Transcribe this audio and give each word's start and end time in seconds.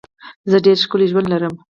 زه 0.49 0.57
ډېر 0.65 0.77
ښکلی 0.83 1.07
ژوند 1.11 1.27
لرم. 1.33 1.53